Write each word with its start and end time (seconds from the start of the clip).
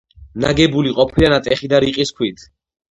ნაგებული 0.45 0.95
ყოფილა 1.01 1.31
ნატეხი 1.37 1.71
და 1.77 1.87
რიყის 1.87 2.15
ქვით. 2.19 2.51